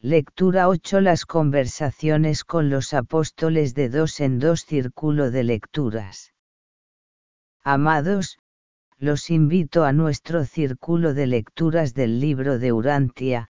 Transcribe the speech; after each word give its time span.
Lectura 0.00 0.68
8 0.68 1.00
Las 1.00 1.26
conversaciones 1.26 2.44
con 2.44 2.70
los 2.70 2.94
apóstoles 2.94 3.74
de 3.74 3.88
dos 3.88 4.20
en 4.20 4.38
dos 4.38 4.60
Círculo 4.60 5.32
de 5.32 5.42
lecturas. 5.42 6.32
Amados, 7.64 8.38
los 8.96 9.28
invito 9.28 9.82
a 9.82 9.92
nuestro 9.92 10.44
círculo 10.44 11.14
de 11.14 11.26
lecturas 11.26 11.94
del 11.94 12.20
libro 12.20 12.60
de 12.60 12.72
Urantia, 12.72 13.48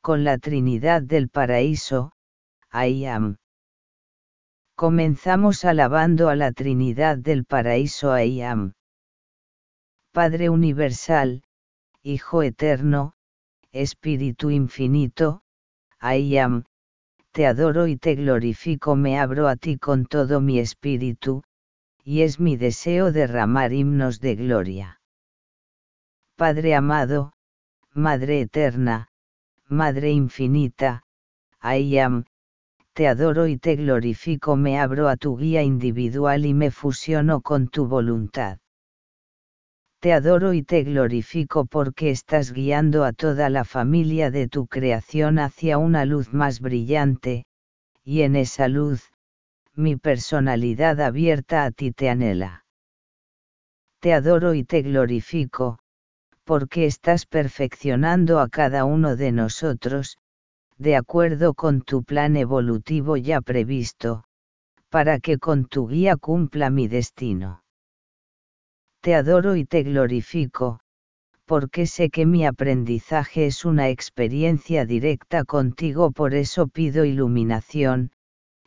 con 0.00 0.24
la 0.24 0.38
Trinidad 0.38 1.02
del 1.02 1.28
Paraíso, 1.28 2.10
I 2.72 3.06
am. 3.06 3.36
Comenzamos 4.74 5.64
alabando 5.64 6.30
a 6.30 6.34
la 6.34 6.50
Trinidad 6.50 7.16
del 7.16 7.44
Paraíso 7.44 8.18
I 8.18 8.42
am. 8.42 8.72
Padre 10.10 10.50
Universal, 10.50 11.44
Hijo 12.02 12.42
Eterno, 12.42 13.14
Espíritu 13.70 14.50
Infinito, 14.50 15.44
I 16.02 16.38
am, 16.38 16.64
te 17.32 17.46
adoro 17.46 17.86
y 17.86 17.96
te 17.96 18.14
glorifico, 18.14 18.96
me 18.96 19.18
abro 19.18 19.48
a 19.48 19.56
ti 19.56 19.78
con 19.78 20.06
todo 20.06 20.40
mi 20.40 20.58
espíritu, 20.58 21.42
y 22.04 22.22
es 22.22 22.38
mi 22.38 22.56
deseo 22.56 23.12
derramar 23.12 23.72
himnos 23.72 24.20
de 24.20 24.36
gloria. 24.36 25.00
Padre 26.36 26.74
amado, 26.74 27.32
Madre 27.94 28.40
eterna, 28.40 29.08
Madre 29.68 30.10
infinita, 30.10 31.02
I 31.62 31.98
am, 31.98 32.24
te 32.92 33.08
adoro 33.08 33.46
y 33.46 33.56
te 33.56 33.76
glorifico, 33.76 34.56
me 34.56 34.78
abro 34.78 35.08
a 35.08 35.16
tu 35.16 35.36
guía 35.36 35.62
individual 35.62 36.46
y 36.46 36.54
me 36.54 36.70
fusiono 36.70 37.40
con 37.40 37.68
tu 37.68 37.86
voluntad 37.86 38.58
te 40.00 40.12
adoro 40.12 40.52
y 40.52 40.62
te 40.62 40.84
glorifico 40.84 41.64
porque 41.64 42.10
estás 42.10 42.52
guiando 42.52 43.04
a 43.04 43.12
toda 43.12 43.48
la 43.48 43.64
familia 43.64 44.30
de 44.30 44.46
tu 44.46 44.66
creación 44.66 45.38
hacia 45.38 45.78
una 45.78 46.04
luz 46.04 46.32
más 46.32 46.60
brillante, 46.60 47.44
y 48.04 48.22
en 48.22 48.36
esa 48.36 48.68
luz, 48.68 49.10
mi 49.74 49.96
personalidad 49.96 51.00
abierta 51.00 51.64
a 51.64 51.70
ti 51.70 51.92
te 51.92 52.10
anhela. 52.10 52.64
Te 54.00 54.12
adoro 54.12 54.54
y 54.54 54.64
te 54.64 54.82
glorifico, 54.82 55.78
porque 56.44 56.86
estás 56.86 57.26
perfeccionando 57.26 58.38
a 58.38 58.48
cada 58.48 58.84
uno 58.84 59.16
de 59.16 59.32
nosotros, 59.32 60.18
de 60.76 60.94
acuerdo 60.94 61.54
con 61.54 61.80
tu 61.80 62.04
plan 62.04 62.36
evolutivo 62.36 63.16
ya 63.16 63.40
previsto, 63.40 64.24
para 64.90 65.18
que 65.18 65.38
con 65.38 65.64
tu 65.64 65.88
guía 65.88 66.16
cumpla 66.16 66.70
mi 66.70 66.86
destino 66.86 67.62
te 69.06 69.14
adoro 69.14 69.54
y 69.54 69.64
te 69.64 69.84
glorifico, 69.84 70.80
porque 71.44 71.86
sé 71.86 72.10
que 72.10 72.26
mi 72.26 72.44
aprendizaje 72.44 73.46
es 73.46 73.64
una 73.64 73.88
experiencia 73.88 74.84
directa 74.84 75.44
contigo, 75.44 76.10
por 76.10 76.34
eso 76.34 76.66
pido 76.66 77.04
iluminación, 77.04 78.10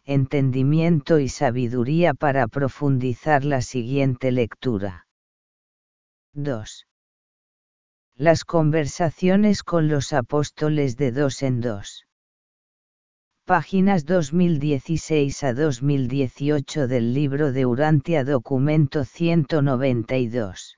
entendimiento 0.05 1.19
y 1.19 1.27
sabiduría 1.27 2.13
para 2.13 2.47
profundizar 2.47 3.43
la 3.43 3.61
siguiente 3.61 4.31
lectura. 4.31 5.07
2. 6.31 6.87
Las 8.15 8.45
conversaciones 8.45 9.61
con 9.61 9.89
los 9.89 10.13
apóstoles 10.13 10.95
de 10.95 11.11
dos 11.11 11.43
en 11.43 11.59
dos 11.59 12.05
páginas 13.49 14.05
2016 14.05 15.43
a 15.43 15.55
2018 15.55 16.87
del 16.87 17.15
libro 17.15 17.51
de 17.51 17.65
Urantia 17.65 18.23
documento 18.23 19.05
192. 19.05 20.77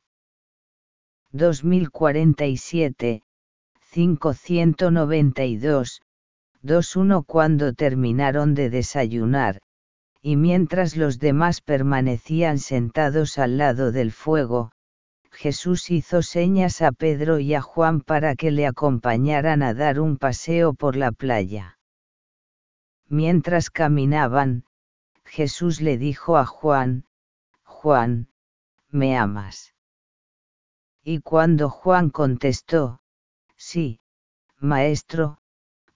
2047, 1.33 3.23
592, 3.92 6.02
21 6.61 7.23
cuando 7.23 7.73
terminaron 7.73 8.53
de 8.53 8.69
desayunar, 8.69 9.59
y 10.22 10.38
mientras 10.38 10.95
los 10.95 11.19
demás 11.19 11.59
permanecían 11.59 12.58
sentados 12.58 13.38
al 13.38 13.58
lado 13.58 13.92
del 13.92 14.14
fuego, 14.14 14.71
Jesús 15.30 15.92
hizo 15.92 16.21
señas 16.21 16.82
a 16.82 16.93
Pedro 16.93 17.39
y 17.39 17.53
a 17.53 17.59
Juan 17.59 17.99
para 17.99 18.36
que 18.36 18.49
le 18.49 18.65
acompañaran 18.65 19.61
a 19.61 19.73
dar 19.73 19.99
un 19.99 20.15
paseo 20.15 20.73
por 20.73 20.95
la 20.95 21.11
playa. 21.11 21.76
Mientras 23.11 23.70
caminaban, 23.70 24.64
Jesús 25.26 25.82
le 25.82 25.98
dijo 25.98 26.38
a 26.38 26.45
Juan, 26.45 27.04
Juan, 27.66 28.30
¿me 28.89 29.17
amas? 29.17 29.76
Y 31.04 31.20
cuando 31.20 31.70
Juan 31.70 32.10
contestó, 32.10 33.02
sí, 33.58 34.00
maestro, 34.60 35.39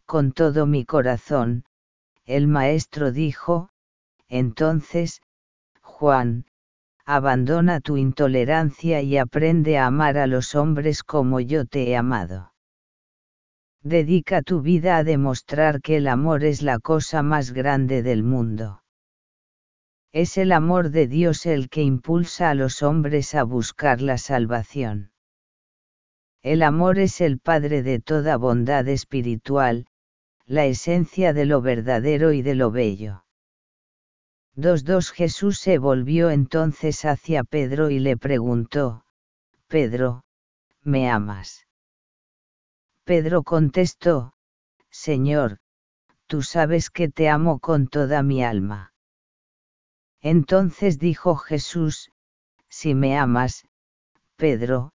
con 0.05 0.33
todo 0.33 0.65
mi 0.65 0.83
corazón, 0.83 1.63
el 2.25 2.47
maestro 2.47 3.13
dijo, 3.13 3.69
entonces, 4.27 5.21
Juan, 5.81 6.47
abandona 7.05 7.79
tu 7.79 7.95
intolerancia 7.95 9.01
y 9.01 9.17
aprende 9.17 9.77
a 9.77 9.85
amar 9.85 10.17
a 10.17 10.27
los 10.27 10.53
hombres 10.53 11.01
como 11.01 11.39
yo 11.39 11.63
te 11.65 11.91
he 11.91 11.95
amado. 11.95 12.54
Dedica 13.85 14.41
tu 14.41 14.61
vida 14.61 14.97
a 14.97 15.03
demostrar 15.03 15.79
que 15.79 15.97
el 15.97 16.07
amor 16.07 16.43
es 16.43 16.63
la 16.63 16.79
cosa 16.79 17.21
más 17.21 17.51
grande 17.51 18.01
del 18.01 18.23
mundo. 18.23 18.81
Es 20.11 20.39
el 20.39 20.53
amor 20.53 20.89
de 20.89 21.05
Dios 21.05 21.45
el 21.45 21.69
que 21.69 21.83
impulsa 21.83 22.49
a 22.49 22.55
los 22.55 22.81
hombres 22.81 23.35
a 23.35 23.43
buscar 23.43 24.01
la 24.01 24.17
salvación. 24.17 25.11
El 26.41 26.63
amor 26.63 26.97
es 26.97 27.21
el 27.21 27.37
Padre 27.37 27.83
de 27.83 27.99
toda 27.99 28.37
bondad 28.37 28.87
espiritual, 28.87 29.85
la 30.47 30.65
esencia 30.65 31.31
de 31.33 31.45
lo 31.45 31.61
verdadero 31.61 32.33
y 32.33 32.41
de 32.41 32.55
lo 32.55 32.71
bello. 32.71 33.23
2.2 34.55 35.11
Jesús 35.11 35.59
se 35.59 35.77
volvió 35.77 36.31
entonces 36.31 37.05
hacia 37.05 37.43
Pedro 37.43 37.91
y 37.91 37.99
le 37.99 38.17
preguntó, 38.17 39.05
Pedro, 39.67 40.23
¿me 40.81 41.07
amas? 41.11 41.64
Pedro 43.05 43.43
contestó, 43.43 44.33
Señor, 44.89 45.59
tú 46.25 46.41
sabes 46.41 46.89
que 46.89 47.07
te 47.07 47.29
amo 47.29 47.59
con 47.59 47.87
toda 47.87 48.23
mi 48.23 48.43
alma. 48.43 48.93
Entonces 50.21 50.97
dijo 50.97 51.35
Jesús, 51.35 52.11
si 52.67 52.95
me 52.95 53.15
amas, 53.15 53.67
Pedro, 54.37 54.91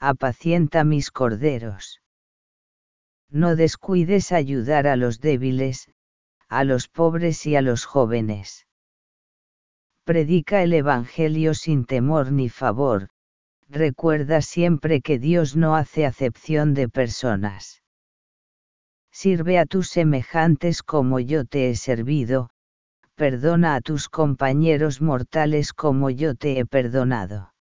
apacienta 0.00 0.82
mis 0.82 1.12
corderos. 1.12 2.02
No 3.30 3.54
descuides 3.54 4.32
ayudar 4.32 4.88
a 4.88 4.96
los 4.96 5.20
débiles, 5.20 5.88
a 6.48 6.64
los 6.64 6.88
pobres 6.88 7.46
y 7.46 7.54
a 7.54 7.62
los 7.62 7.84
jóvenes. 7.84 8.66
Predica 10.02 10.64
el 10.64 10.72
Evangelio 10.72 11.54
sin 11.54 11.84
temor 11.84 12.32
ni 12.32 12.48
favor, 12.48 13.10
recuerda 13.68 14.40
siempre 14.40 15.00
que 15.00 15.18
Dios 15.18 15.56
no 15.56 15.76
hace 15.76 16.06
acepción 16.06 16.74
de 16.74 16.88
personas. 16.88 17.82
Sirve 19.10 19.58
a 19.58 19.66
tus 19.66 19.88
semejantes 19.88 20.82
como 20.82 21.20
yo 21.20 21.44
te 21.44 21.70
he 21.70 21.76
servido, 21.76 22.50
perdona 23.14 23.76
a 23.76 23.80
tus 23.80 24.08
compañeros 24.08 25.00
mortales 25.00 25.72
como 25.72 26.10
yo 26.10 26.34
te 26.34 26.58
he 26.58 26.66
perdonado. 26.66 27.52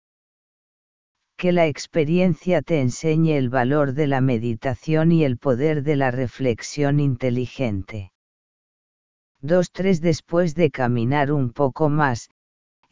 Que 1.37 1.53
la 1.53 1.67
experiencia 1.67 2.63
te 2.63 2.81
enseñe 2.81 3.37
el 3.37 3.51
valor 3.51 3.93
de 3.93 4.07
la 4.07 4.21
meditación 4.21 5.13
y 5.13 5.25
el 5.25 5.39
poder 5.39 5.83
de 5.83 5.97
la 5.97 6.11
reflexión 6.11 7.01
inteligente. 7.01 8.13
2-3 9.43 10.01
Después 10.01 10.55
de 10.55 10.71
caminar 10.71 11.33
un 11.33 11.53
poco 11.53 11.89
más, 11.89 12.31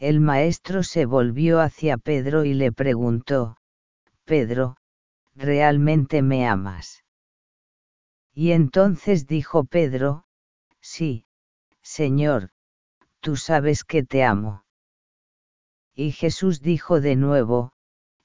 el 0.00 0.19
maestro 0.19 0.83
se 0.83 1.05
volvió 1.05 1.61
hacia 1.61 1.99
Pedro 1.99 2.47
y 2.47 2.55
le 2.55 2.72
preguntó, 2.72 3.59
Pedro, 4.25 4.78
¿realmente 5.34 6.22
me 6.22 6.49
amas? 6.49 7.05
Y 8.33 8.53
entonces 8.53 9.27
dijo 9.27 9.65
Pedro, 9.65 10.25
sí, 10.81 11.26
Señor, 11.82 12.49
tú 13.20 13.37
sabes 13.37 13.85
que 13.85 14.02
te 14.02 14.25
amo. 14.25 14.64
Y 15.94 16.12
Jesús 16.12 16.62
dijo 16.62 17.03
de 17.03 17.17
nuevo, 17.17 17.75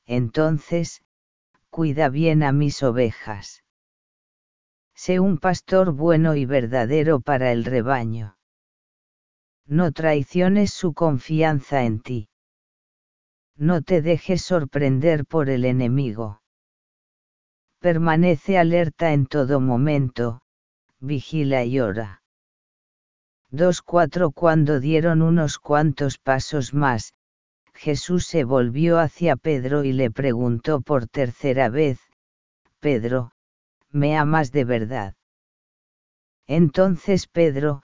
entonces, 0.06 1.04
cuida 1.70 2.08
bien 2.08 2.42
a 2.44 2.54
mis 2.54 2.84
ovejas. 2.84 3.66
Sé 4.94 5.20
un 5.20 5.40
pastor 5.40 5.92
bueno 5.92 6.36
y 6.36 6.46
verdadero 6.46 7.20
para 7.20 7.52
el 7.52 7.66
rebaño 7.66 8.35
no 9.68 9.92
traiciones 9.92 10.72
su 10.72 10.94
confianza 10.94 11.84
en 11.84 12.00
ti. 12.00 12.30
No 13.58 13.82
te 13.82 14.02
dejes 14.02 14.42
sorprender 14.42 15.26
por 15.26 15.50
el 15.50 15.66
enemigo. 15.66 16.42
Permanece 17.80 18.58
alerta 18.58 19.14
en 19.14 19.26
todo 19.28 19.60
momento, 19.60 20.42
vigila 21.00 21.64
y 21.64 21.80
ora. 21.80 22.22
2.4 23.52 24.34
Cuando 24.34 24.80
dieron 24.80 25.22
unos 25.22 25.60
cuantos 25.60 26.18
pasos 26.18 26.74
más, 26.74 27.14
Jesús 27.74 28.26
se 28.26 28.44
volvió 28.44 29.00
hacia 29.00 29.36
Pedro 29.36 29.84
y 29.84 29.94
le 29.94 30.12
preguntó 30.12 30.82
por 30.82 31.08
tercera 31.08 31.70
vez, 31.70 32.00
Pedro, 32.80 33.32
¿me 33.92 34.18
amas 34.18 34.52
de 34.52 34.66
verdad? 34.66 35.16
Entonces 36.48 37.28
Pedro, 37.28 37.85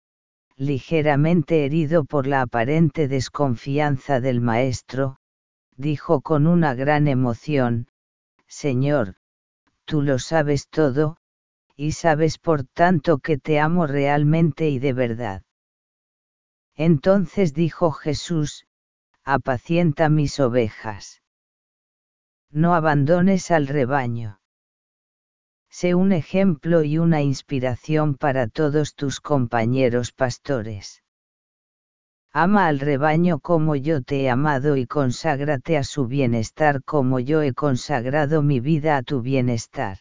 ligeramente 0.60 1.64
herido 1.64 2.04
por 2.04 2.26
la 2.26 2.42
aparente 2.42 3.08
desconfianza 3.08 4.20
del 4.20 4.42
maestro, 4.42 5.16
dijo 5.74 6.20
con 6.20 6.46
una 6.46 6.74
gran 6.74 7.08
emoción, 7.08 7.88
Señor, 8.46 9.14
tú 9.86 10.02
lo 10.02 10.18
sabes 10.18 10.68
todo, 10.68 11.16
y 11.76 11.92
sabes 11.92 12.36
por 12.36 12.64
tanto 12.64 13.20
que 13.20 13.38
te 13.38 13.58
amo 13.58 13.86
realmente 13.86 14.68
y 14.68 14.78
de 14.78 14.92
verdad. 14.92 15.42
Entonces 16.74 17.54
dijo 17.54 17.90
Jesús, 17.90 18.66
apacienta 19.24 20.10
mis 20.10 20.38
ovejas. 20.40 21.22
No 22.50 22.74
abandones 22.74 23.50
al 23.50 23.66
rebaño. 23.66 24.39
Sé 25.70 25.94
un 25.94 26.10
ejemplo 26.12 26.82
y 26.82 26.98
una 26.98 27.22
inspiración 27.22 28.16
para 28.16 28.48
todos 28.48 28.96
tus 28.96 29.20
compañeros 29.20 30.10
pastores. 30.10 31.04
Ama 32.32 32.66
al 32.66 32.80
rebaño 32.80 33.38
como 33.38 33.76
yo 33.76 34.02
te 34.02 34.22
he 34.22 34.30
amado 34.30 34.76
y 34.76 34.86
conságrate 34.86 35.76
a 35.76 35.84
su 35.84 36.06
bienestar 36.06 36.82
como 36.84 37.20
yo 37.20 37.42
he 37.42 37.54
consagrado 37.54 38.42
mi 38.42 38.58
vida 38.60 38.96
a 38.96 39.02
tu 39.02 39.22
bienestar. 39.22 39.98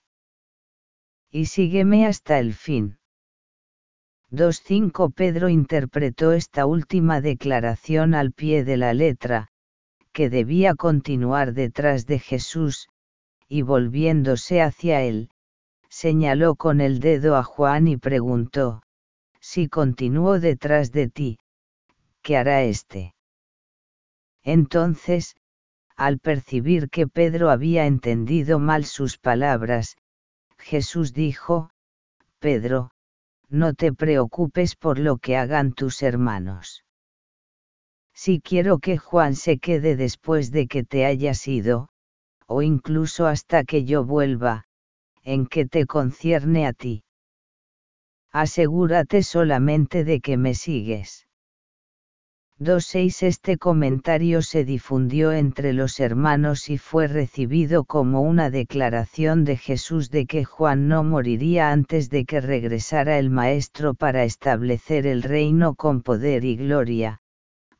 Y 1.31 1.45
sígueme 1.45 2.07
hasta 2.07 2.39
el 2.39 2.54
fin. 2.54 2.98
2.5 4.31 5.13
Pedro 5.13 5.50
interpretó 5.50 6.33
esta 6.33 6.66
última 6.66 7.21
declaración 7.21 8.13
al 8.13 8.31
pie 8.31 8.63
de 8.63 8.77
la 8.77 8.94
letra, 8.94 9.50
que 10.12 10.30
debía 10.30 10.75
continuar 10.75 11.54
detrás 11.54 12.06
de 12.06 12.19
Jesús, 12.19 12.89
y 13.48 13.63
volviéndose 13.63 14.62
hacia 14.62 15.01
él, 15.01 15.30
señaló 15.99 16.55
con 16.55 16.79
el 16.79 17.01
dedo 17.01 17.35
a 17.35 17.43
Juan 17.43 17.89
y 17.89 17.97
preguntó, 17.97 18.81
Si 19.41 19.67
continúo 19.67 20.39
detrás 20.39 20.93
de 20.93 21.09
ti, 21.09 21.39
¿qué 22.21 22.37
hará 22.37 22.63
éste? 22.63 23.15
Entonces, 24.41 25.35
al 25.97 26.19
percibir 26.19 26.89
que 26.89 27.05
Pedro 27.05 27.49
había 27.49 27.85
entendido 27.85 28.59
mal 28.59 28.85
sus 28.85 29.17
palabras, 29.17 29.97
Jesús 30.57 31.11
dijo, 31.11 31.69
Pedro, 32.39 32.91
no 33.49 33.73
te 33.73 33.91
preocupes 33.91 34.77
por 34.77 34.99
lo 34.99 35.17
que 35.17 35.35
hagan 35.35 35.73
tus 35.73 36.01
hermanos. 36.01 36.85
Si 38.13 38.39
quiero 38.39 38.79
que 38.79 38.97
Juan 38.97 39.35
se 39.35 39.59
quede 39.59 39.97
después 39.97 40.51
de 40.51 40.67
que 40.67 40.85
te 40.85 41.05
hayas 41.05 41.45
ido, 41.45 41.89
o 42.47 42.61
incluso 42.61 43.27
hasta 43.27 43.65
que 43.65 43.83
yo 43.83 44.05
vuelva, 44.05 44.69
en 45.24 45.45
que 45.45 45.66
te 45.66 45.86
concierne 45.86 46.68
a 46.68 46.74
ti. 46.74 47.04
Asegúrate 48.31 49.24
solamente 49.24 50.04
de 50.04 50.21
que 50.21 50.38
me 50.38 50.54
sigues. 50.54 51.27
2.6 52.60 53.24
Este 53.24 53.57
comentario 53.57 54.42
se 54.42 54.66
difundió 54.66 55.31
entre 55.31 55.71
los 55.71 56.01
hermanos 56.01 56.69
y 56.69 56.77
fue 56.77 57.07
recibido 57.07 57.86
como 57.86 58.21
una 58.21 58.50
declaración 58.50 59.45
de 59.45 59.56
Jesús 59.56 60.10
de 60.12 60.25
que 60.25 60.44
Juan 60.44 60.89
no 60.89 61.06
moriría 61.06 61.71
antes 61.71 62.10
de 62.10 62.25
que 62.25 62.42
regresara 62.42 63.18
el 63.18 63.30
Maestro 63.30 63.94
para 63.94 64.25
establecer 64.25 65.07
el 65.07 65.24
reino 65.24 65.74
con 65.74 66.01
poder 66.01 66.44
y 66.44 66.57
gloria, 66.57 67.21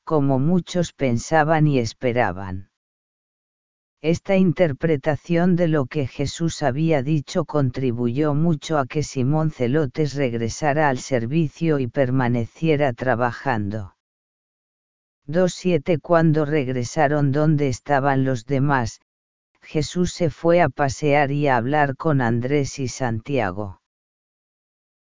como 0.06 0.40
muchos 0.40 0.94
pensaban 0.94 1.68
y 1.68 1.80
esperaban. 1.80 2.69
Esta 4.02 4.38
interpretación 4.38 5.58
de 5.58 5.68
lo 5.68 5.86
que 5.86 6.08
Jesús 6.08 6.64
había 6.64 7.04
dicho 7.04 7.44
contribuyó 7.44 8.34
mucho 8.34 8.78
a 8.78 8.86
que 8.86 9.04
Simón 9.04 9.52
Celotes 9.52 10.14
regresara 10.14 10.88
al 10.88 11.00
servicio 11.00 11.80
y 11.80 11.88
permaneciera 11.88 12.94
trabajando. 12.94 13.98
2.7 15.28 16.00
Cuando 16.02 16.46
regresaron 16.46 17.34
donde 17.34 17.68
estaban 17.68 18.24
los 18.24 18.46
demás, 18.46 19.02
Jesús 19.62 20.14
se 20.14 20.30
fue 20.30 20.62
a 20.62 20.70
pasear 20.70 21.32
y 21.32 21.50
a 21.50 21.58
hablar 21.58 21.98
con 21.98 22.22
Andrés 22.22 22.80
y 22.80 22.88
Santiago. 22.88 23.82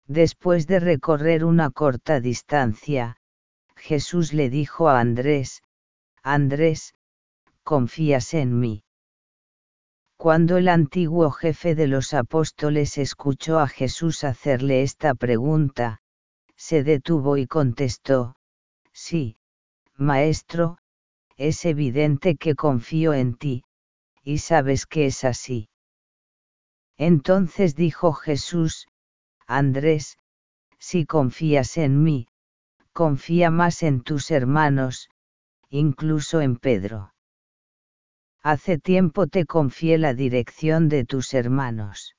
Después 0.06 0.66
de 0.66 0.80
recorrer 0.80 1.44
una 1.44 1.70
corta 1.70 2.18
distancia, 2.20 3.18
Jesús 3.76 4.32
le 4.32 4.48
dijo 4.48 4.88
a 4.88 5.00
Andrés, 5.00 5.62
Andrés, 6.22 6.94
¿confías 7.62 8.32
en 8.32 8.58
mí? 8.58 8.85
Cuando 10.16 10.56
el 10.56 10.68
antiguo 10.68 11.30
jefe 11.30 11.74
de 11.74 11.86
los 11.86 12.14
apóstoles 12.14 12.96
escuchó 12.96 13.58
a 13.60 13.68
Jesús 13.68 14.24
hacerle 14.24 14.82
esta 14.82 15.14
pregunta, 15.14 16.00
se 16.56 16.82
detuvo 16.82 17.36
y 17.36 17.46
contestó, 17.46 18.36
sí, 18.92 19.36
Maestro, 19.96 20.78
es 21.36 21.64
evidente 21.66 22.36
que 22.36 22.54
confío 22.54 23.12
en 23.12 23.36
ti, 23.36 23.64
y 24.22 24.38
sabes 24.38 24.86
que 24.86 25.06
es 25.06 25.22
así. 25.24 25.68
Entonces 26.96 27.74
dijo 27.74 28.14
Jesús, 28.14 28.88
Andrés, 29.46 30.18
si 30.78 31.04
confías 31.04 31.76
en 31.76 32.02
mí, 32.02 32.26
confía 32.92 33.50
más 33.50 33.82
en 33.82 34.00
tus 34.02 34.30
hermanos, 34.30 35.10
incluso 35.68 36.40
en 36.40 36.56
Pedro. 36.56 37.12
Hace 38.52 38.78
tiempo 38.78 39.26
te 39.26 39.44
confié 39.44 39.98
la 39.98 40.14
dirección 40.14 40.88
de 40.88 41.04
tus 41.04 41.34
hermanos. 41.34 42.14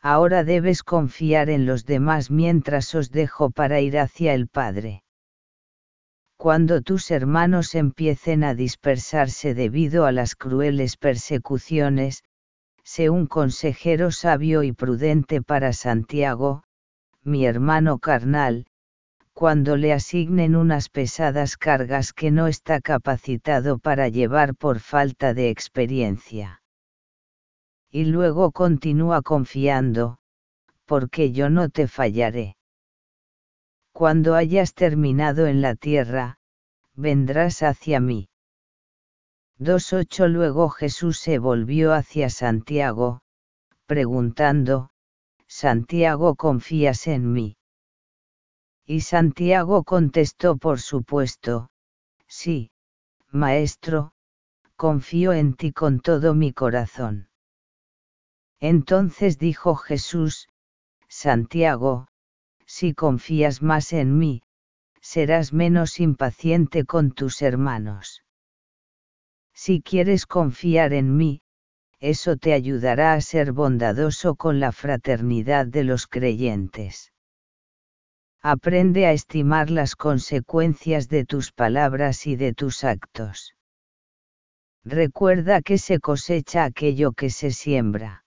Ahora 0.00 0.44
debes 0.44 0.84
confiar 0.84 1.50
en 1.50 1.66
los 1.66 1.84
demás 1.84 2.30
mientras 2.30 2.94
os 2.94 3.10
dejo 3.10 3.50
para 3.50 3.80
ir 3.80 3.98
hacia 3.98 4.32
el 4.34 4.46
Padre 4.46 5.02
cuando 6.42 6.82
tus 6.82 7.12
hermanos 7.12 7.76
empiecen 7.76 8.42
a 8.42 8.56
dispersarse 8.56 9.54
debido 9.54 10.06
a 10.06 10.10
las 10.10 10.34
crueles 10.34 10.96
persecuciones, 10.96 12.24
sé 12.82 13.10
un 13.10 13.28
consejero 13.28 14.10
sabio 14.10 14.64
y 14.64 14.72
prudente 14.72 15.40
para 15.40 15.72
Santiago, 15.72 16.64
mi 17.22 17.46
hermano 17.46 18.00
carnal, 18.00 18.66
cuando 19.42 19.76
le 19.76 19.92
asignen 19.92 20.54
unas 20.54 20.88
pesadas 20.88 21.56
cargas 21.56 22.12
que 22.12 22.30
no 22.30 22.46
está 22.46 22.80
capacitado 22.80 23.80
para 23.80 24.06
llevar 24.06 24.54
por 24.54 24.78
falta 24.78 25.34
de 25.34 25.50
experiencia. 25.50 26.62
Y 27.90 28.04
luego 28.04 28.52
continúa 28.52 29.20
confiando, 29.20 30.18
porque 30.84 31.32
yo 31.32 31.50
no 31.50 31.70
te 31.70 31.88
fallaré 31.88 32.54
cuando 33.90 34.36
hayas 34.36 34.74
terminado 34.74 35.48
en 35.48 35.60
la 35.60 35.74
tierra, 35.74 36.38
vendrás 36.94 37.64
hacia 37.64 37.98
mí. 37.98 38.28
2.8 39.58 40.28
Luego 40.28 40.68
Jesús 40.68 41.18
se 41.18 41.40
volvió 41.40 41.94
hacia 41.94 42.30
Santiago, 42.30 43.22
preguntando, 43.86 44.90
Santiago 45.48 46.36
confías 46.36 47.08
en 47.08 47.32
mí. 47.32 47.56
Y 48.84 49.02
Santiago 49.02 49.84
contestó 49.84 50.56
por 50.56 50.80
supuesto, 50.80 51.70
sí, 52.26 52.70
Maestro, 53.30 54.12
confío 54.76 55.32
en 55.32 55.54
ti 55.54 55.72
con 55.72 56.00
todo 56.00 56.34
mi 56.34 56.52
corazón. 56.52 57.28
Entonces 58.58 59.38
dijo 59.38 59.76
Jesús, 59.76 60.48
Santiago, 61.08 62.08
si 62.66 62.94
confías 62.94 63.62
más 63.62 63.92
en 63.92 64.18
mí, 64.18 64.42
serás 65.00 65.52
menos 65.52 66.00
impaciente 66.00 66.84
con 66.84 67.12
tus 67.12 67.42
hermanos. 67.42 68.24
Si 69.52 69.82
quieres 69.82 70.26
confiar 70.26 70.92
en 70.92 71.16
mí, 71.16 71.42
eso 72.00 72.36
te 72.36 72.52
ayudará 72.52 73.12
a 73.12 73.20
ser 73.20 73.52
bondadoso 73.52 74.34
con 74.34 74.58
la 74.58 74.72
fraternidad 74.72 75.66
de 75.66 75.84
los 75.84 76.06
creyentes. 76.06 77.11
Aprende 78.44 79.06
a 79.06 79.12
estimar 79.12 79.70
las 79.70 79.94
consecuencias 79.94 81.08
de 81.08 81.24
tus 81.24 81.52
palabras 81.52 82.26
y 82.26 82.34
de 82.34 82.52
tus 82.54 82.82
actos. 82.82 83.54
Recuerda 84.84 85.62
que 85.62 85.78
se 85.78 86.00
cosecha 86.00 86.64
aquello 86.64 87.12
que 87.12 87.30
se 87.30 87.52
siembra 87.52 88.22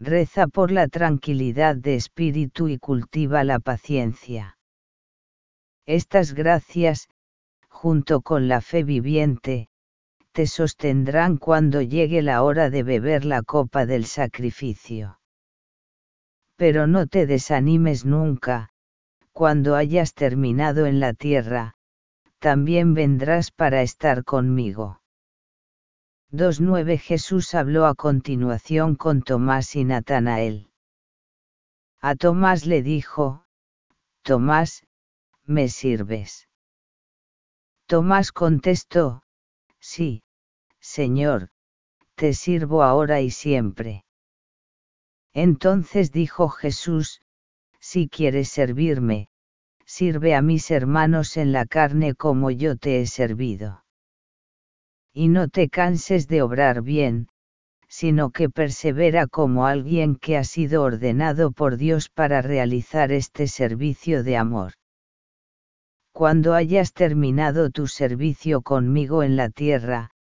reza 0.00 0.46
por 0.48 0.72
la 0.72 0.88
tranquilidad 0.88 1.76
de 1.76 1.94
espíritu 1.94 2.68
y 2.68 2.78
cultiva 2.78 3.44
la 3.44 3.60
paciencia. 3.60 4.56
Estas 5.86 6.32
gracias, 6.32 7.08
junto 7.68 8.22
con 8.22 8.48
la 8.48 8.62
fe 8.62 8.82
viviente, 8.82 9.68
te 10.32 10.46
sostendrán 10.46 11.36
cuando 11.36 11.82
llegue 11.82 12.22
la 12.22 12.42
hora 12.42 12.70
de 12.70 12.82
beber 12.82 13.26
la 13.26 13.42
copa 13.42 13.84
del 13.84 14.06
sacrificio. 14.06 15.20
Pero 16.56 16.86
no 16.86 17.06
te 17.06 17.26
desanimes 17.26 18.04
nunca, 18.06 18.70
cuando 19.32 19.74
hayas 19.74 20.14
terminado 20.14 20.86
en 20.86 21.00
la 21.00 21.14
tierra, 21.14 21.76
también 22.38 22.94
vendrás 22.94 23.50
para 23.50 23.82
estar 23.82 24.24
conmigo. 24.24 25.00
2.9 26.32 26.98
Jesús 26.98 27.54
habló 27.54 27.86
a 27.86 27.94
continuación 27.94 28.94
con 28.94 29.22
Tomás 29.22 29.74
y 29.76 29.84
Natanael. 29.84 30.70
A 32.00 32.14
Tomás 32.14 32.66
le 32.66 32.82
dijo, 32.82 33.44
Tomás, 34.22 34.86
¿me 35.44 35.68
sirves? 35.68 36.48
Tomás 37.86 38.32
contestó, 38.32 39.22
Sí, 39.80 40.22
Señor, 40.78 41.50
te 42.14 42.32
sirvo 42.34 42.82
ahora 42.82 43.20
y 43.20 43.30
siempre. 43.30 44.04
Entonces 45.32 46.12
dijo 46.12 46.48
Jesús, 46.48 47.22
Si 47.92 48.08
quieres 48.08 48.48
servirme, 48.50 49.26
sirve 49.84 50.36
a 50.36 50.42
mis 50.42 50.70
hermanos 50.70 51.36
en 51.36 51.50
la 51.50 51.66
carne 51.66 52.14
como 52.14 52.52
yo 52.52 52.76
te 52.76 53.00
he 53.00 53.06
servido. 53.08 53.84
Y 55.12 55.26
no 55.26 55.48
te 55.48 55.68
canses 55.68 56.28
de 56.28 56.40
obrar 56.40 56.82
bien, 56.82 57.26
sino 57.88 58.30
que 58.30 58.48
persevera 58.48 59.26
como 59.26 59.66
alguien 59.66 60.14
que 60.14 60.36
ha 60.36 60.44
sido 60.44 60.84
ordenado 60.84 61.50
por 61.50 61.78
Dios 61.78 62.08
para 62.08 62.42
realizar 62.42 63.10
este 63.10 63.48
servicio 63.48 64.22
de 64.22 64.36
amor. 64.36 64.74
Cuando 66.12 66.54
hayas 66.54 66.92
terminado 66.92 67.70
tu 67.70 67.88
servicio 67.88 68.62
conmigo 68.62 69.24
en 69.24 69.34
la 69.34 69.50
tierra, 69.50 70.12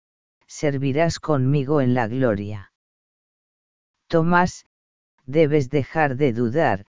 servirás 0.47 1.19
conmigo 1.19 1.81
en 1.81 1.93
la 1.93 2.07
gloria. 2.07 2.73
Tomás, 4.07 4.65
debes 5.27 5.69
dejar 5.69 6.15
de 6.15 6.33
dudar, 6.33 6.88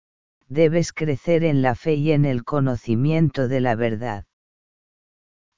debes 0.52 0.92
crecer 0.92 1.46
en 1.46 1.62
la 1.62 1.76
fe 1.76 1.94
y 1.94 2.12
en 2.12 2.26
el 2.26 2.44
conocimiento 2.44 3.48
de 3.48 3.62
la 3.62 3.76
verdad. 3.76 4.26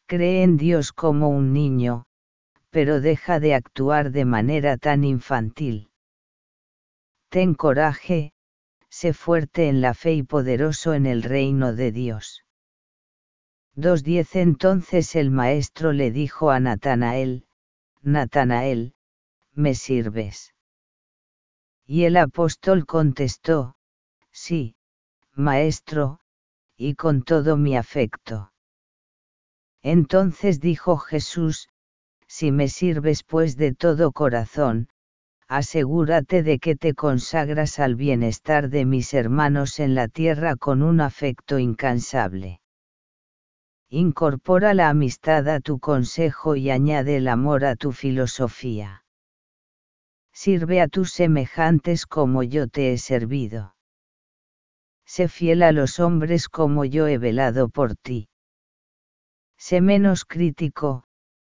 Cree 0.05 0.43
en 0.43 0.55
Dios 0.55 0.91
como 0.91 1.29
un 1.29 1.51
niño, 1.51 2.05
pero 2.69 3.01
deja 3.01 3.39
de 3.39 3.55
actuar 3.55 4.12
de 4.12 4.25
manera 4.25 4.77
tan 4.77 5.03
infantil. 5.03 5.89
Ten 7.29 7.55
coraje, 7.55 8.33
sé 8.88 9.13
fuerte 9.13 9.67
en 9.67 9.81
la 9.81 9.95
fe 9.95 10.13
y 10.13 10.21
poderoso 10.21 10.93
en 10.93 11.07
el 11.07 11.23
reino 11.23 11.73
de 11.73 11.91
Dios. 11.91 12.45
2.10 13.75 14.35
Entonces 14.35 15.15
el 15.15 15.31
maestro 15.31 15.91
le 15.91 16.12
dijo 16.12 16.51
a 16.51 16.59
Natanael, 16.59 17.47
Natanael, 18.03 18.93
¿me 19.53 19.73
sirves? 19.73 20.53
Y 21.83 22.03
el 22.03 22.15
apóstol 22.17 22.85
contestó, 22.85 23.75
Sí, 24.31 24.75
maestro, 25.35 26.19
y 26.77 26.95
con 26.95 27.23
todo 27.23 27.57
mi 27.57 27.75
afecto. 27.77 28.51
Entonces 29.81 30.59
dijo 30.59 30.97
Jesús, 30.97 31.69
si 32.27 32.51
me 32.51 32.67
sirves 32.67 33.23
pues 33.23 33.57
de 33.57 33.73
todo 33.73 34.11
corazón, 34.11 34.87
asegúrate 35.47 36.41
de 36.41 36.57
que 36.59 36.75
te 36.75 36.93
consagras 36.93 37.79
al 37.79 37.95
bienestar 37.95 38.69
de 38.69 38.85
mis 38.85 39.13
hermanos 39.13 39.79
en 39.79 39.93
la 39.93 40.07
tierra 40.07 40.55
con 40.55 40.81
un 40.81 41.01
afecto 41.01 41.59
incansable. 41.59 42.61
Incorpora 43.89 44.73
la 44.73 44.89
amistad 44.89 45.47
a 45.49 45.59
tu 45.59 45.79
consejo 45.79 46.55
y 46.55 46.71
añade 46.71 47.17
el 47.17 47.27
amor 47.27 47.65
a 47.65 47.75
tu 47.75 47.91
filosofía. 47.91 49.05
Sirve 50.31 50.81
a 50.81 50.87
tus 50.87 51.11
semejantes 51.11 52.07
como 52.07 52.41
yo 52.41 52.67
te 52.67 52.93
he 52.93 52.97
servido. 52.97 53.75
Sé 55.05 55.27
fiel 55.27 55.63
a 55.63 55.72
los 55.72 56.00
hombres 56.00 56.50
como 56.50 56.86
yo 56.86 57.07
he 57.07 57.17
velado 57.17 57.69
por 57.69 57.95
ti. 57.95 58.29
Sé 59.57 59.81
menos 59.81 60.25
crítico, 60.25 61.05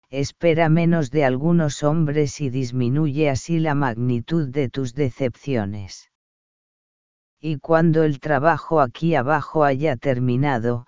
espera 0.08 0.68
menos 0.68 1.10
de 1.10 1.24
algunos 1.24 1.82
hombres 1.82 2.40
y 2.40 2.50
disminuye 2.50 3.30
así 3.30 3.58
la 3.58 3.74
magnitud 3.74 4.48
de 4.48 4.68
tus 4.68 4.94
decepciones. 4.94 6.10
Y 7.38 7.58
cuando 7.58 8.02
el 8.02 8.20
trabajo 8.20 8.80
aquí 8.80 9.14
abajo 9.14 9.64
haya 9.64 9.96
terminado, 9.96 10.86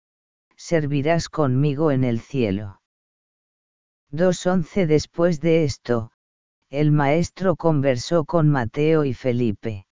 servirás 0.56 1.28
conmigo 1.28 1.90
en 1.90 2.04
el 2.04 2.20
cielo. 2.20 2.80
2.11 4.12 4.86
Después 4.86 5.40
de 5.40 5.64
esto, 5.64 6.12
el 6.68 6.92
maestro 6.92 7.56
conversó 7.56 8.24
con 8.24 8.48
Mateo 8.48 9.04
y 9.04 9.14
Felipe. 9.14 9.86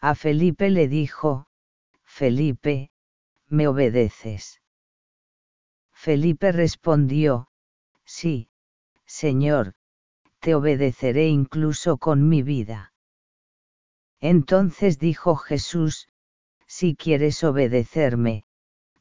A 0.00 0.14
Felipe 0.14 0.70
le 0.70 0.86
dijo, 0.86 1.48
Felipe, 2.04 2.92
¿me 3.48 3.66
obedeces? 3.66 4.60
Felipe 5.92 6.52
respondió, 6.52 7.48
Sí, 8.04 8.48
Señor, 9.06 9.74
te 10.38 10.54
obedeceré 10.54 11.26
incluso 11.28 11.98
con 11.98 12.28
mi 12.28 12.42
vida. 12.42 12.92
Entonces 14.20 15.00
dijo 15.00 15.34
Jesús, 15.34 16.08
Si 16.66 16.94
quieres 16.94 17.42
obedecerme, 17.42 18.44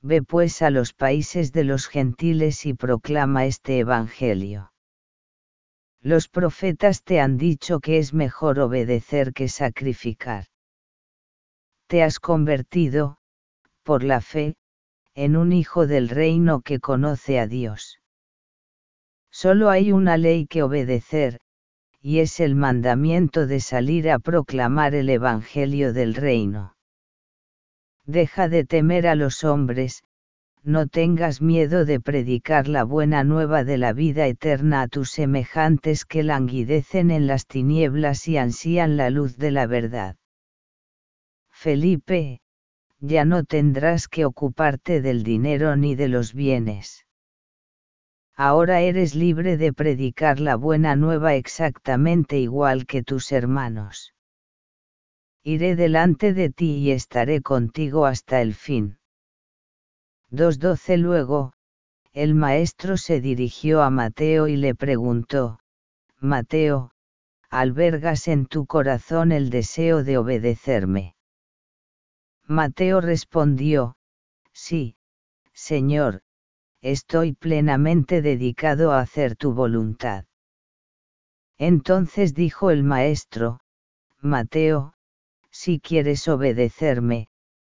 ve 0.01 0.23
pues 0.23 0.63
a 0.63 0.71
los 0.71 0.93
países 0.93 1.51
de 1.51 1.63
los 1.63 1.87
gentiles 1.87 2.65
y 2.65 2.73
proclama 2.73 3.45
este 3.45 3.79
Evangelio. 3.79 4.73
Los 6.01 6.27
profetas 6.27 7.03
te 7.03 7.19
han 7.19 7.37
dicho 7.37 7.79
que 7.81 7.99
es 7.99 8.13
mejor 8.13 8.59
obedecer 8.59 9.33
que 9.33 9.47
sacrificar. 9.47 10.47
Te 11.87 12.03
has 12.03 12.19
convertido, 12.19 13.17
por 13.83 14.03
la 14.03 14.19
fe, 14.19 14.55
en 15.15 15.37
un 15.37 15.53
hijo 15.53 15.87
del 15.87 16.09
reino 16.09 16.61
que 16.61 16.79
conoce 16.79 17.39
a 17.39 17.47
Dios. 17.47 17.99
Solo 19.31 19.69
hay 19.69 19.93
una 19.93 20.17
ley 20.17 20.47
que 20.47 20.63
obedecer, 20.63 21.39
y 22.01 22.19
es 22.19 22.39
el 22.41 22.55
mandamiento 22.55 23.47
de 23.47 23.61
salir 23.61 24.09
a 24.09 24.19
proclamar 24.19 24.95
el 24.95 25.09
Evangelio 25.09 25.93
del 25.93 26.13
reino. 26.13 26.75
Deja 28.05 28.49
de 28.49 28.65
temer 28.65 29.07
a 29.07 29.15
los 29.15 29.45
hombres, 29.45 30.03
no 30.63 30.87
tengas 30.87 31.41
miedo 31.41 31.85
de 31.85 32.01
predicar 32.01 32.67
la 32.67 32.83
buena 32.83 33.23
nueva 33.23 33.63
de 33.63 33.77
la 33.77 33.93
vida 33.93 34.27
eterna 34.27 34.81
a 34.81 34.87
tus 34.89 35.11
semejantes 35.11 36.03
que 36.03 36.23
languidecen 36.23 37.11
en 37.11 37.27
las 37.27 37.47
tinieblas 37.47 38.27
y 38.27 38.37
ansían 38.37 38.97
la 38.97 39.09
luz 39.09 39.37
de 39.37 39.51
la 39.51 39.67
verdad. 39.67 40.17
Felipe, 41.63 42.39
ya 42.99 43.25
no 43.25 43.43
tendrás 43.43 44.07
que 44.07 44.25
ocuparte 44.25 45.01
del 45.01 45.23
dinero 45.23 45.75
ni 45.75 45.95
de 45.95 46.07
los 46.07 46.33
bienes 46.33 47.07
ahora 48.37 48.81
eres 48.81 49.15
libre 49.15 49.57
de 49.57 49.73
predicar 49.73 50.39
la 50.39 50.55
buena 50.55 50.95
nueva 50.95 51.33
exactamente 51.33 52.37
igual 52.37 52.85
que 52.85 53.01
tus 53.01 53.31
hermanos. 53.31 54.13
Iré 55.43 55.75
delante 55.75 56.33
de 56.33 56.51
ti 56.51 56.77
y 56.77 56.91
estaré 56.91 57.41
contigo 57.41 58.05
hasta 58.05 58.41
el 58.41 58.53
fin. 58.53 58.99
2.12 60.29 60.97
Luego, 60.97 61.53
el 62.13 62.35
maestro 62.35 62.97
se 62.97 63.21
dirigió 63.21 63.81
a 63.81 63.89
Mateo 63.89 64.47
y 64.47 64.55
le 64.55 64.75
preguntó, 64.75 65.59
Mateo, 66.19 66.91
¿albergas 67.49 68.27
en 68.27 68.45
tu 68.45 68.67
corazón 68.67 69.31
el 69.31 69.49
deseo 69.49 70.03
de 70.03 70.19
obedecerme? 70.19 71.16
Mateo 72.47 73.01
respondió, 73.01 73.97
Sí, 74.53 74.95
Señor, 75.53 76.21
estoy 76.81 77.33
plenamente 77.33 78.21
dedicado 78.21 78.93
a 78.93 79.01
hacer 79.01 79.35
tu 79.35 79.53
voluntad. 79.53 80.25
Entonces 81.57 82.33
dijo 82.33 82.71
el 82.71 82.83
maestro, 82.83 83.59
Mateo, 84.21 84.93
si 85.51 85.79
quieres 85.79 86.27
obedecerme, 86.27 87.29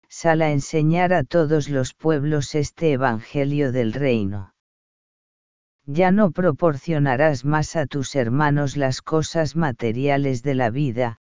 sal 0.08 0.42
a 0.42 0.52
enseñar 0.52 1.12
a 1.12 1.24
todos 1.24 1.68
los 1.68 1.94
pueblos 1.94 2.54
este 2.54 2.92
Evangelio 2.92 3.72
del 3.72 3.92
reino. 3.92 4.54
Ya 5.86 6.12
no 6.12 6.30
proporcionarás 6.30 7.44
más 7.44 7.74
a 7.74 7.86
tus 7.86 8.14
hermanos 8.14 8.76
las 8.76 9.02
cosas 9.02 9.56
materiales 9.56 10.42
de 10.42 10.54
la 10.54 10.70
vida, 10.70 11.18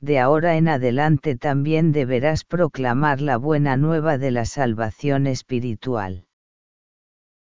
de 0.00 0.18
ahora 0.18 0.56
en 0.56 0.68
adelante 0.68 1.36
también 1.36 1.92
deberás 1.92 2.44
proclamar 2.44 3.20
la 3.20 3.36
buena 3.36 3.76
nueva 3.76 4.18
de 4.18 4.30
la 4.30 4.44
salvación 4.44 5.26
espiritual. 5.26 6.26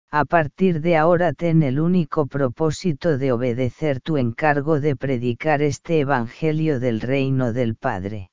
A 0.10 0.24
partir 0.24 0.80
de 0.80 0.96
ahora 0.96 1.34
ten 1.34 1.64
el 1.64 1.80
único 1.80 2.28
propósito 2.28 3.18
de 3.18 3.34
obedecer 3.34 4.00
tu 4.00 4.18
encargo 4.18 4.80
de 4.80 4.96
predicar 4.96 5.62
este 5.62 6.00
Evangelio 6.00 6.80
del 6.80 7.02
reino 7.02 7.52
del 7.52 7.76
Padre. 7.76 8.32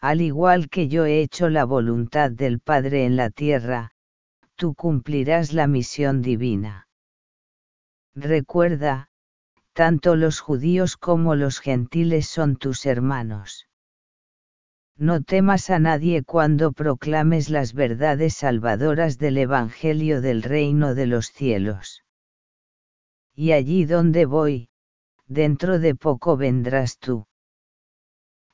Al 0.00 0.20
igual 0.20 0.70
que 0.70 0.88
yo 0.88 1.04
he 1.04 1.20
hecho 1.20 1.50
la 1.50 1.64
voluntad 1.64 2.30
del 2.30 2.60
Padre 2.60 3.04
en 3.04 3.16
la 3.16 3.30
tierra, 3.30 3.90
tú 4.54 4.74
cumplirás 4.74 5.52
la 5.52 5.66
misión 5.66 6.22
divina. 6.22 6.88
Recuerda, 8.14 9.10
tanto 9.78 10.16
los 10.16 10.40
judíos 10.40 10.96
como 10.96 11.36
los 11.36 11.60
gentiles 11.60 12.26
son 12.26 12.56
tus 12.56 12.84
hermanos. 12.84 13.68
No 14.96 15.22
temas 15.22 15.70
a 15.70 15.78
nadie 15.78 16.24
cuando 16.24 16.72
proclames 16.72 17.48
las 17.48 17.74
verdades 17.74 18.34
salvadoras 18.34 19.18
del 19.18 19.38
Evangelio 19.38 20.20
del 20.20 20.42
reino 20.42 20.96
de 20.96 21.06
los 21.06 21.26
cielos. 21.26 22.02
Y 23.36 23.52
allí 23.52 23.84
donde 23.84 24.26
voy, 24.26 24.68
dentro 25.28 25.78
de 25.78 25.94
poco 25.94 26.36
vendrás 26.36 26.98
tú. 26.98 27.28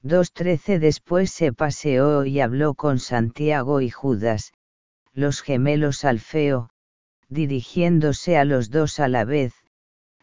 2.13 0.02 0.78
Después 0.78 1.30
se 1.30 1.54
paseó 1.54 2.26
y 2.26 2.40
habló 2.40 2.74
con 2.74 2.98
Santiago 2.98 3.80
y 3.80 3.88
Judas, 3.88 4.52
los 5.14 5.40
gemelos 5.40 6.04
Alfeo, 6.04 6.68
dirigiéndose 7.30 8.36
a 8.36 8.44
los 8.44 8.68
dos 8.68 9.00
a 9.00 9.08
la 9.08 9.24
vez, 9.24 9.63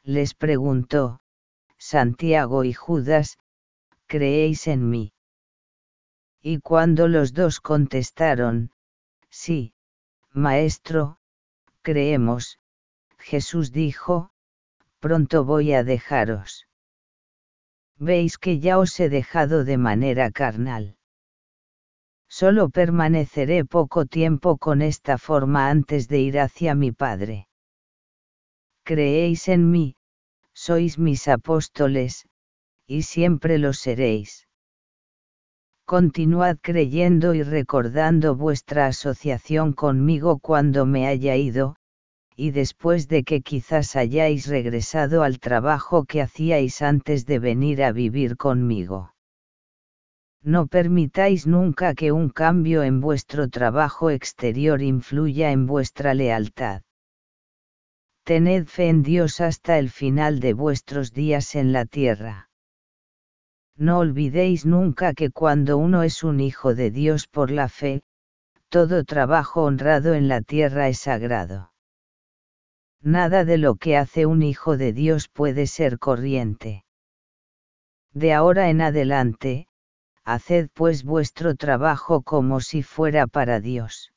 les 0.04 0.34
preguntó, 0.34 1.20
Santiago 1.78 2.64
y 2.64 2.74
Judas, 2.74 3.38
¿creéis 4.08 4.68
en 4.68 4.90
mí? 4.90 5.14
Y 6.42 6.60
cuando 6.60 7.08
los 7.08 7.34
dos 7.34 7.60
contestaron, 7.60 8.72
sí, 9.30 9.74
Maestro, 10.34 11.18
creemos, 11.82 12.60
Jesús 13.18 13.72
dijo, 13.72 14.32
pronto 15.00 15.46
voy 15.46 15.74
a 15.74 15.84
dejaros. 15.84 16.68
Veis 17.98 18.40
que 18.40 18.60
ya 18.60 18.80
os 18.80 19.00
he 19.00 19.10
dejado 19.10 19.64
de 19.64 19.78
manera 19.78 20.32
carnal. 20.32 20.98
Solo 22.28 22.70
permaneceré 22.70 23.66
poco 23.66 24.06
tiempo 24.06 24.58
con 24.58 24.82
esta 24.82 25.18
forma 25.18 25.70
antes 25.70 26.08
de 26.08 26.20
ir 26.20 26.40
hacia 26.40 26.74
mi 26.74 26.92
Padre. 26.92 27.48
Creéis 28.84 29.48
en 29.48 29.70
mí, 29.70 29.96
sois 30.54 30.98
mis 30.98 31.28
apóstoles, 31.28 32.26
y 32.88 33.04
siempre 33.04 33.58
lo 33.58 33.74
seréis. 33.74 34.48
Continuad 35.86 36.58
creyendo 36.62 37.34
y 37.34 37.44
recordando 37.44 38.36
vuestra 38.36 38.88
asociación 38.88 39.74
conmigo 39.74 40.40
cuando 40.40 40.86
me 40.86 41.08
haya 41.08 41.36
ido, 41.36 41.76
y 42.36 42.52
después 42.52 43.08
de 43.08 43.24
que 43.24 43.42
quizás 43.42 43.96
hayáis 43.96 44.48
regresado 44.48 45.24
al 45.24 45.40
trabajo 45.40 46.06
que 46.06 46.22
hacíais 46.22 46.82
antes 46.82 47.26
de 47.26 47.40
venir 47.40 47.84
a 47.84 47.92
vivir 47.92 48.36
conmigo. 48.36 49.14
No 50.42 50.66
permitáis 50.66 51.46
nunca 51.46 51.94
que 51.94 52.12
un 52.12 52.30
cambio 52.30 52.82
en 52.82 53.00
vuestro 53.00 53.48
trabajo 53.50 54.10
exterior 54.10 54.82
influya 54.82 55.52
en 55.52 55.68
vuestra 55.68 56.16
lealtad. 56.16 56.82
Tened 58.32 58.68
fe 58.68 58.88
en 58.88 59.04
Dios 59.04 59.42
hasta 59.42 59.78
el 59.78 59.90
final 59.90 60.40
de 60.40 60.54
vuestros 60.54 61.12
días 61.12 61.54
en 61.54 61.74
la 61.74 61.84
tierra. 61.84 62.50
No 63.76 64.00
olvidéis 64.00 64.66
nunca 64.66 65.14
que 65.14 65.32
cuando 65.32 65.78
uno 65.78 66.02
es 66.04 66.24
un 66.24 66.40
hijo 66.40 66.74
de 66.74 66.92
Dios 66.92 67.28
por 67.28 67.52
la 67.52 67.68
fe, 67.68 68.04
todo 68.70 69.04
trabajo 69.04 69.64
honrado 69.64 70.14
en 70.14 70.30
la 70.30 70.42
tierra 70.42 70.88
es 70.88 71.00
sagrado. 71.00 71.74
Nada 73.02 73.44
de 73.44 73.58
lo 73.58 73.76
que 73.76 73.98
hace 73.98 74.26
un 74.26 74.44
hijo 74.44 74.78
de 74.78 74.94
Dios 74.94 75.28
puede 75.28 75.68
ser 75.68 76.00
corriente. 76.00 76.86
De 78.14 78.32
ahora 78.32 78.70
en 78.70 78.80
adelante, 78.80 79.68
haced 80.24 80.70
pues 80.74 81.04
vuestro 81.04 81.56
trabajo 81.56 82.22
como 82.22 82.62
si 82.62 82.82
fuera 82.82 83.28
para 83.28 83.60
Dios. 83.60 84.11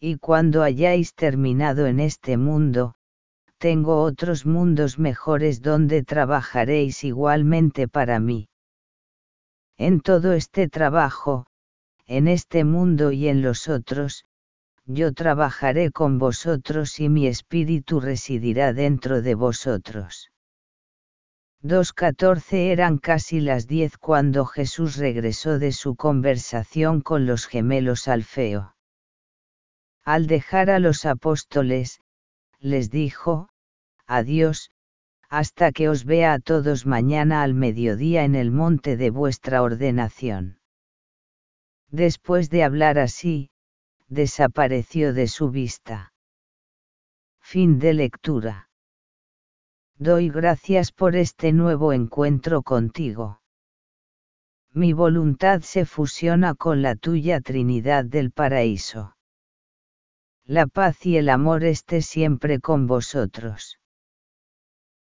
Y 0.00 0.18
cuando 0.18 0.62
hayáis 0.62 1.14
terminado 1.14 1.86
en 1.86 1.98
este 1.98 2.36
mundo, 2.36 2.94
tengo 3.58 4.02
otros 4.02 4.46
mundos 4.46 4.98
mejores 5.00 5.60
donde 5.60 6.04
trabajaréis 6.04 7.02
igualmente 7.02 7.88
para 7.88 8.20
mí. 8.20 8.48
En 9.76 10.00
todo 10.00 10.32
este 10.32 10.68
trabajo, 10.68 11.46
en 12.06 12.28
este 12.28 12.62
mundo 12.62 13.10
y 13.10 13.26
en 13.26 13.42
los 13.42 13.68
otros, 13.68 14.24
yo 14.86 15.12
trabajaré 15.12 15.90
con 15.90 16.18
vosotros 16.18 17.00
y 17.00 17.08
mi 17.08 17.26
espíritu 17.26 18.00
residirá 18.00 18.72
dentro 18.72 19.20
de 19.20 19.34
vosotros. 19.34 20.30
2.14 21.62 22.70
eran 22.70 22.98
casi 22.98 23.40
las 23.40 23.66
diez 23.66 23.98
cuando 23.98 24.46
Jesús 24.46 24.96
regresó 24.96 25.58
de 25.58 25.72
su 25.72 25.96
conversación 25.96 27.00
con 27.00 27.26
los 27.26 27.46
gemelos 27.46 28.06
Alfeo. 28.06 28.77
Al 30.08 30.26
dejar 30.26 30.70
a 30.70 30.78
los 30.78 31.04
apóstoles, 31.04 32.00
les 32.60 32.90
dijo, 32.90 33.50
Adiós, 34.06 34.70
hasta 35.28 35.70
que 35.70 35.90
os 35.90 36.06
vea 36.06 36.32
a 36.32 36.38
todos 36.38 36.86
mañana 36.86 37.42
al 37.42 37.52
mediodía 37.52 38.24
en 38.24 38.34
el 38.34 38.50
monte 38.50 38.96
de 38.96 39.10
vuestra 39.10 39.60
ordenación. 39.60 40.60
Después 41.90 42.48
de 42.48 42.64
hablar 42.64 42.98
así, 42.98 43.50
desapareció 44.06 45.12
de 45.12 45.28
su 45.28 45.50
vista. 45.50 46.14
Fin 47.42 47.78
de 47.78 47.92
lectura. 47.92 48.70
Doy 49.98 50.30
gracias 50.30 50.90
por 50.90 51.16
este 51.16 51.52
nuevo 51.52 51.92
encuentro 51.92 52.62
contigo. 52.62 53.42
Mi 54.72 54.94
voluntad 54.94 55.60
se 55.60 55.84
fusiona 55.84 56.54
con 56.54 56.80
la 56.80 56.96
tuya 56.96 57.42
Trinidad 57.42 58.06
del 58.06 58.30
Paraíso. 58.30 59.17
La 60.50 60.66
paz 60.66 61.04
y 61.04 61.18
el 61.18 61.28
amor 61.28 61.62
esté 61.62 62.00
siempre 62.00 62.58
con 62.58 62.86
vosotros. 62.86 63.78